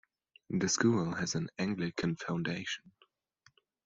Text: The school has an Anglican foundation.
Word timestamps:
The 0.49 0.67
school 0.67 1.13
has 1.13 1.35
an 1.35 1.49
Anglican 1.59 2.15
foundation. 2.15 2.91